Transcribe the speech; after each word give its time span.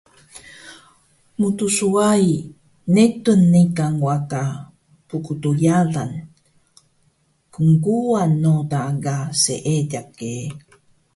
Mtswai, 1.39 2.25
netun 2.93 3.41
niqan 3.53 3.93
wada 4.05 4.43
pgdyalan 5.07 6.11
qnquwan 7.53 8.31
noda 8.43 8.81
ka 9.03 9.15
seediq 9.41 10.07
ge 10.19 10.35